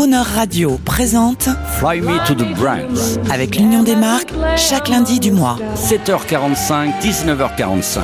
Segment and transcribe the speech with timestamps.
[0.00, 3.20] Croner Radio présente Fly Me to the Brands.
[3.30, 5.58] avec l'Union des marques chaque lundi du mois.
[5.76, 8.00] 7h45, 19h45.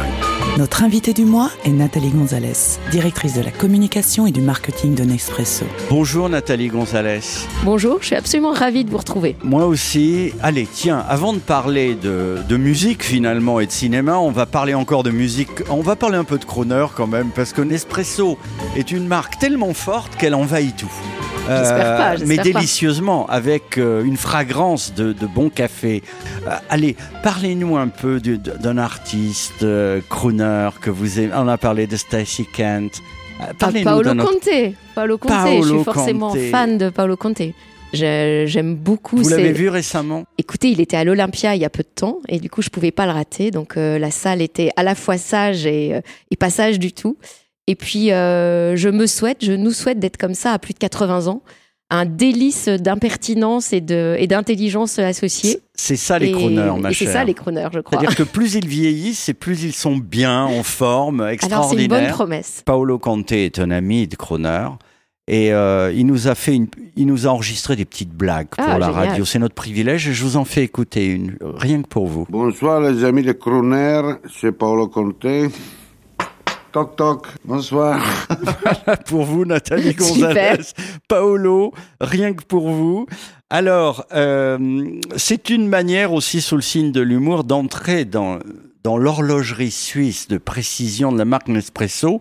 [0.59, 5.05] Notre invitée du mois est Nathalie Gonzalez, directrice de la communication et du marketing de
[5.05, 5.65] Nespresso.
[5.89, 7.21] Bonjour Nathalie Gonzalez.
[7.65, 9.35] Bonjour, je suis absolument ravie de vous retrouver.
[9.43, 10.35] Moi aussi.
[10.43, 14.75] Allez, tiens, avant de parler de, de musique finalement et de cinéma, on va parler
[14.75, 15.49] encore de musique.
[15.71, 18.37] On va parler un peu de Croner quand même, parce que Nespresso
[18.77, 20.93] est une marque tellement forte qu'elle envahit tout.
[21.47, 22.43] Pas, j'espère mais pas.
[22.43, 26.03] délicieusement, avec euh, une fragrance de, de bon café.
[26.47, 31.33] Euh, allez, parlez-nous un peu du- d'un artiste euh, crooner que vous aimez.
[31.35, 33.01] On a parlé de Stacey Kent.
[33.41, 34.49] Euh, Ah, Parlez-nous Paolo Conte.
[34.95, 36.41] Paolo Conte, je Paolo suis forcément Conte.
[36.51, 37.43] fan de Paolo Conte.
[37.93, 39.19] Je- J'aime beaucoup.
[39.19, 40.25] Vous l'avez vu récemment?
[40.39, 42.69] Écoutez, il était à l'Olympia il y a peu de temps et du coup, je
[42.71, 43.51] pouvais pas le rater.
[43.51, 46.01] Donc, euh, la salle était à la fois sage et, euh,
[46.31, 47.17] et pas sage du tout.
[47.67, 50.79] Et puis, euh, je me souhaite, je nous souhaite d'être comme ça à plus de
[50.79, 51.43] 80 ans.
[51.89, 55.61] Un délice d'impertinence et de- et d'intelligence associée.
[55.75, 57.13] C'est ça les Et- crooners, ma et c'est chère.
[57.13, 57.99] ça les crooners, je crois.
[58.01, 61.87] C'est-à-dire que plus ils vieillissent et plus ils sont bien, en forme, Alors, c'est une
[61.89, 62.63] bonne promesse.
[62.65, 64.67] Paolo Conte est un ami de Croner.
[65.29, 68.65] Et euh, il nous a fait, une, il nous a enregistré des petites blagues pour
[68.65, 69.09] Ah, la génial.
[69.09, 69.25] radio.
[69.25, 72.27] C'est notre privilège et je vous en fais écouter une, rien que pour vous.
[72.29, 74.03] Bonsoir les amis de Croner,
[74.41, 75.27] c'est Paolo Conte.
[76.77, 78.05] Toc toc, bonsoir.
[79.07, 79.95] pour vous, Nathalie.
[79.95, 80.75] Gonzalez,
[81.09, 83.07] Paolo, rien que pour vous.
[83.49, 84.85] Alors, euh,
[85.17, 88.41] c'est une manière aussi, sous le signe de l'humour, d'entrer dans,
[88.85, 92.21] dans l'horlogerie suisse de précision de la marque Nespresso,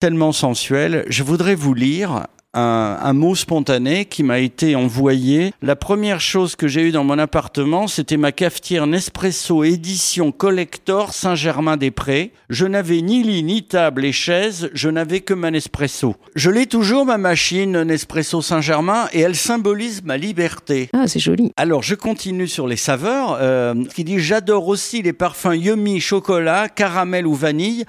[0.00, 1.04] tellement sensuelle.
[1.06, 5.52] Je voudrais vous lire un, un mot spontané qui m'a été envoyé.
[5.62, 11.12] La première chose que j'ai eue dans mon appartement, c'était ma cafetière Nespresso édition collector
[11.12, 12.32] Saint-Germain-des-Prés.
[12.48, 16.14] Je n'avais ni lit, ni table et chaise, je n'avais que ma Nespresso.
[16.34, 20.88] Je l'ai toujours, ma machine Nespresso Saint-Germain, et elle symbolise ma liberté.
[20.92, 21.52] Ah, c'est joli.
[21.56, 26.68] Alors, je continue sur les saveurs, euh, qui dit j'adore aussi les parfums yummy, chocolat,
[26.68, 27.84] caramel ou vanille,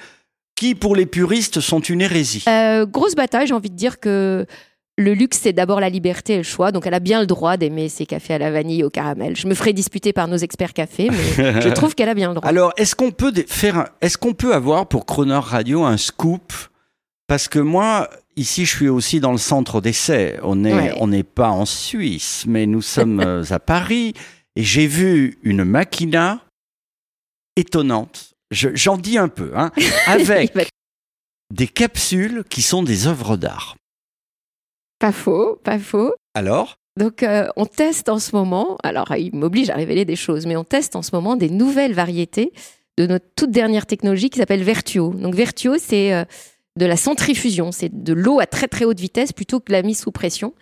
[0.56, 2.44] qui pour les puristes sont une hérésie?
[2.48, 4.46] Euh, grosse bataille, j'ai envie de dire que
[4.98, 6.72] le luxe, c'est d'abord la liberté et le choix.
[6.72, 9.36] Donc, elle a bien le droit d'aimer ses cafés à la vanille et au caramel.
[9.36, 12.36] Je me ferai disputer par nos experts café, mais je trouve qu'elle a bien le
[12.36, 12.48] droit.
[12.48, 16.54] Alors, est-ce qu'on peut faire, est-ce qu'on peut avoir pour Croner Radio un scoop?
[17.28, 20.40] Parce que moi, ici, je suis aussi dans le centre d'essai.
[20.44, 20.94] On n'est, Ouais.
[21.02, 24.14] on n'est pas en Suisse, mais nous sommes euh, à Paris.
[24.56, 26.40] Et j'ai vu une machina
[27.58, 28.35] étonnante.
[28.52, 29.72] Je- j'en dis un peu, hein,
[30.08, 30.54] avec
[31.54, 33.76] des capsules qui sont des œuvres d'art.
[35.00, 36.14] Pas faux, pas faux.
[36.34, 40.46] Alors, Donc, euh, on teste en ce moment, alors il m'oblige à révéler des choses,
[40.46, 42.54] mais on teste en ce moment des nouvelles variétés
[42.98, 45.14] de notre toute dernière technologie qui s'appelle Vertuo.
[45.14, 46.24] Donc, Vertuo, c'est euh,
[46.80, 49.82] de la centrifusion, c'est de l'eau à très très haute vitesse plutôt que de la
[49.82, 50.54] mise sous pression.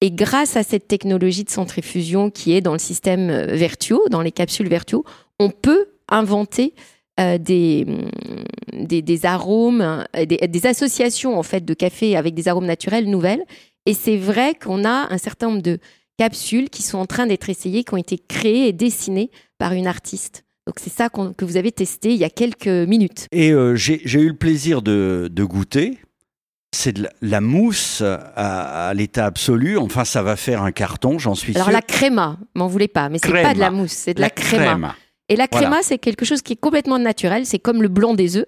[0.00, 4.22] Et grâce à cette technologie de centrifusion qui est dans le système euh, Vertuo, dans
[4.22, 5.04] les capsules Vertuo,
[5.40, 6.74] on peut inventer
[7.20, 9.80] euh, des, hum, des, des arômes,
[10.16, 13.42] euh, des, des associations en fait de café avec des arômes naturels nouvelles.
[13.86, 15.78] Et c'est vrai qu'on a un certain nombre de
[16.18, 19.86] capsules qui sont en train d'être essayées, qui ont été créées et dessinées par une
[19.86, 20.44] artiste.
[20.66, 23.26] Donc c'est ça que vous avez testé il y a quelques minutes.
[23.32, 25.98] et euh, j'ai eu le plaisir de, de goûter.
[26.74, 29.76] C'est de la, la mousse à, à l'état absolu.
[29.76, 31.72] Enfin, ça va faire un carton, j'en suis Alors sûr.
[31.74, 34.64] la créma, m'en voulez pas, mais c'est pas de la mousse, c'est de la, créma.
[34.64, 34.92] crème.
[35.32, 35.82] Et la créma, Voilà.
[35.82, 37.46] c'est quelque chose qui est complètement naturel.
[37.46, 38.46] C'est comme le blanc des œufs.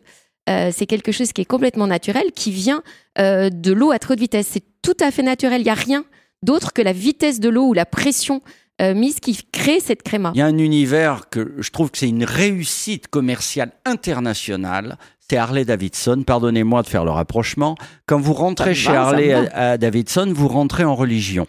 [0.50, 2.83] Euh, c'est quelque chose qui est complètement naturel, qui vient
[3.19, 4.49] euh, de l'eau à très haute vitesse.
[4.50, 5.62] C'est tout à fait naturel.
[5.62, 6.05] Il n'y a rien
[6.43, 8.43] d'autre que la vitesse de l'eau ou la pression
[8.83, 10.33] euh, mise qui crée cette créma.
[10.34, 14.99] Il y a un univers que je trouve que c'est une réussite commerciale internationale.
[15.21, 16.23] C'est Harley Davidson.
[16.27, 17.77] Pardonnez-moi de faire le rapprochement.
[18.05, 21.47] Quand vous rentrez chez Harley à Davidson, vous rentrez en religion.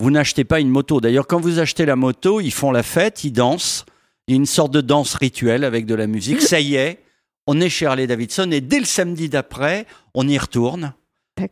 [0.00, 1.00] Vous n'achetez pas une moto.
[1.02, 3.84] D'ailleurs, quand vous achetez la moto, ils font la fête, ils dansent.
[4.28, 6.42] Il y a une sorte de danse rituelle avec de la musique.
[6.42, 6.98] Ça y est,
[7.46, 10.92] on est chez Harley Davidson et dès le samedi d'après, on y retourne.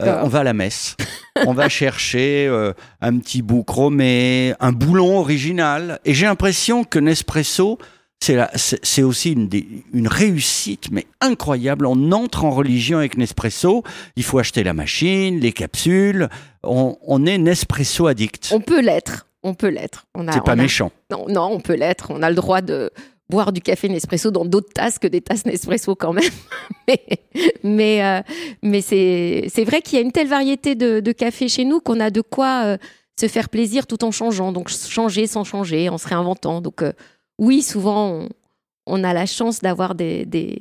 [0.02, 0.96] Euh, on va à la messe.
[1.46, 6.00] on va chercher euh, un petit bout chromé, un boulon original.
[6.04, 7.78] Et j'ai l'impression que Nespresso,
[8.20, 11.86] c'est aussi une, des- une réussite, mais incroyable.
[11.86, 13.84] On entre en religion avec Nespresso.
[14.16, 16.28] Il faut acheter la machine, les capsules.
[16.64, 18.48] On, on est Nespresso addict.
[18.52, 19.25] On peut l'être.
[19.46, 20.06] On peut l'être.
[20.14, 20.90] On a- C'est pas on a- méchant.
[21.10, 22.08] Non, non, on peut l'être.
[22.10, 22.90] On a le droit de
[23.30, 26.30] boire du café Nespresso dans d'autres tasses que des tasses Nespresso quand même.
[26.88, 27.00] mais
[27.62, 28.20] mais, euh,
[28.62, 31.80] mais c'est c'est vrai qu'il y a une telle variété de, de café chez nous
[31.80, 32.76] qu'on a de quoi euh,
[33.20, 34.52] se faire plaisir tout en changeant.
[34.52, 36.60] Donc changer sans changer, en se réinventant.
[36.60, 36.92] Donc euh,
[37.38, 38.28] oui, souvent on,
[38.86, 40.58] on a la chance d'avoir des, des,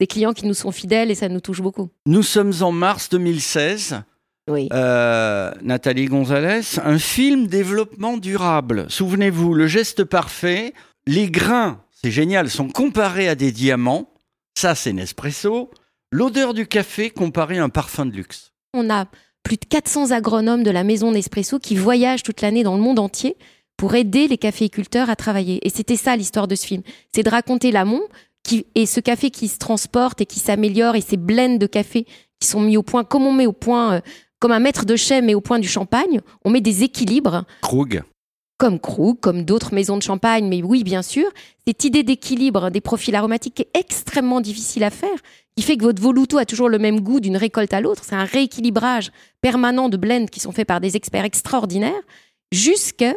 [0.00, 1.88] des clients qui nous sont fidèles et ça nous touche beaucoup.
[2.06, 4.02] Nous sommes en mars 2016.
[4.50, 4.68] Oui.
[4.72, 8.86] euh, Nathalie Gonzalez, un film développement durable.
[8.88, 10.74] Souvenez-vous, le geste parfait,
[11.06, 14.08] les grains, c'est génial, sont comparés à des diamants.
[14.54, 15.70] Ça, c'est Nespresso.
[16.10, 18.52] L'odeur du café comparée à un parfum de luxe.
[18.74, 19.06] On a
[19.42, 22.98] plus de 400 agronomes de la maison Nespresso qui voyagent toute l'année dans le monde
[22.98, 23.36] entier
[23.76, 25.58] pour aider les caféiculteurs à travailler.
[25.66, 26.82] Et c'était ça l'histoire de ce film.
[27.14, 28.02] C'est de raconter l'amont
[28.42, 32.06] qui, et ce café qui se transporte et qui s'améliore et ces blends de café
[32.40, 34.00] qui sont mis au point, comme on met au point, euh,
[34.42, 38.02] comme un maître de chai met au point du champagne, on met des équilibres Krug.
[38.58, 41.30] comme Krug, comme d'autres maisons de champagne, mais oui, bien sûr,
[41.64, 45.16] cette idée d'équilibre des profils aromatiques est extrêmement difficile à faire,
[45.56, 48.02] qui fait que votre voluto a toujours le même goût d'une récolte à l'autre.
[48.04, 49.12] C'est un rééquilibrage
[49.42, 52.02] permanent de blends qui sont faits par des experts extraordinaires,
[52.50, 53.14] jusqu'à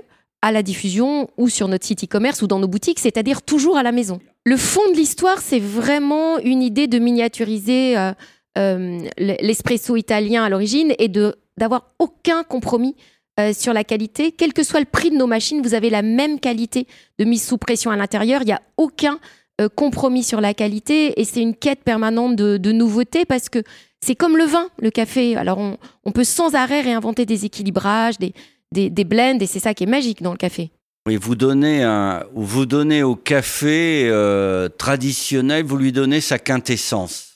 [0.52, 3.92] la diffusion ou sur notre site e-commerce ou dans nos boutiques, c'est-à-dire toujours à la
[3.92, 4.20] maison.
[4.44, 8.14] Le fond de l'histoire, c'est vraiment une idée de miniaturiser euh,
[8.56, 12.96] l'espresso italien à l'origine et de d'avoir aucun compromis
[13.40, 14.32] euh, sur la qualité.
[14.32, 16.88] Quel que soit le prix de nos machines, vous avez la même qualité
[17.20, 18.42] de mise sous pression à l'intérieur.
[18.42, 19.20] Il n'y a aucun
[19.60, 23.62] euh, compromis sur la qualité et c'est une quête permanente de, nouveautés parce que
[24.00, 25.36] c'est comme le vin, le café.
[25.36, 28.34] Alors on, peut sans arrêt réinventer des équilibrages, des,
[28.72, 30.72] des, des blends et c'est ça qui est magique dans le café.
[31.06, 37.35] Oui, vous donnez, un, vous donnez au café euh, traditionnel, vous lui donnez sa quintessence.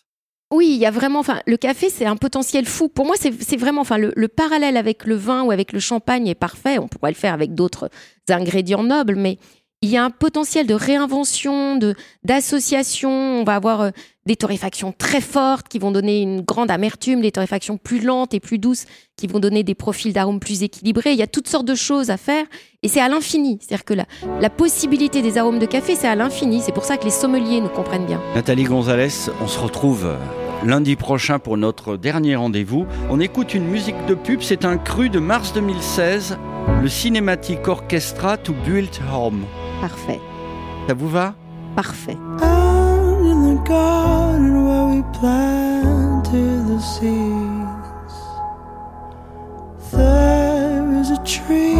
[0.51, 2.89] Oui, il y a vraiment, enfin, le café, c'est un potentiel fou.
[2.89, 6.27] Pour moi, c'est vraiment, enfin, le, le parallèle avec le vin ou avec le champagne
[6.27, 6.79] est parfait.
[6.79, 7.89] On pourrait le faire avec d'autres
[8.29, 9.37] ingrédients nobles, mais
[9.81, 11.95] il y a un potentiel de réinvention, de
[12.25, 13.09] d'association.
[13.09, 13.89] On va avoir euh,
[14.25, 18.41] des torréfactions très fortes qui vont donner une grande amertume, des torréfactions plus lentes et
[18.41, 18.85] plus douces
[19.15, 21.13] qui vont donner des profils d'arômes plus équilibrés.
[21.13, 22.45] Il y a toutes sortes de choses à faire
[22.83, 23.57] et c'est à l'infini.
[23.61, 24.05] C'est-à-dire que la,
[24.41, 26.61] la possibilité des arômes de café, c'est à l'infini.
[26.61, 28.21] C'est pour ça que les sommeliers nous comprennent bien.
[28.35, 30.17] Nathalie Gonzalez, on se retrouve euh,
[30.65, 32.85] lundi prochain pour notre dernier rendez-vous.
[33.09, 36.37] On écoute une musique de pub, c'est un cru de mars 2016,
[36.81, 39.45] le Cinematic Orchestra to Build Home.
[39.81, 40.19] Parfait,
[40.87, 41.33] Ça vous va?
[41.75, 42.17] Parfait.
[42.41, 48.15] Out in the garden where we planted the seeds,
[49.93, 51.75] there is a tree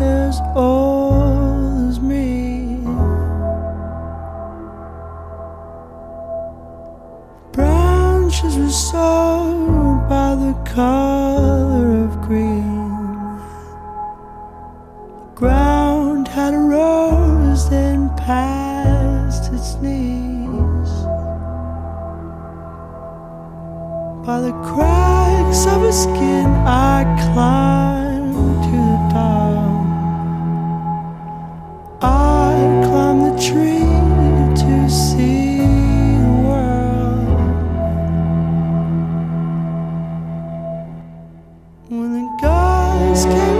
[0.00, 2.78] as old as me.
[7.52, 11.95] Branches were sold by the color
[24.26, 28.34] By the cracks of his skin, I climbed
[28.64, 29.86] to the top.
[32.02, 32.56] I
[32.88, 33.86] climbed the tree
[34.62, 35.58] to see
[36.18, 37.38] the world.
[41.88, 43.55] When the guys came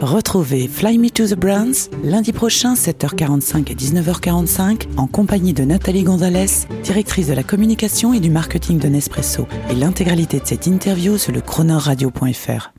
[0.00, 6.04] Retrouvez Fly Me to the Browns lundi prochain 7h45 et 19h45 en compagnie de Nathalie
[6.04, 11.18] Gonzalez, directrice de la communication et du marketing de Nespresso et l'intégralité de cette interview
[11.18, 12.77] sur le chronoradio.fr.